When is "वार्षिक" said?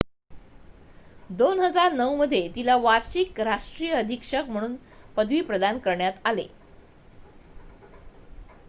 2.77-3.39